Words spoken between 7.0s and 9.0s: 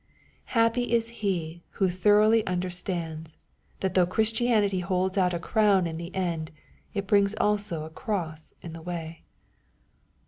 brings also a cross in the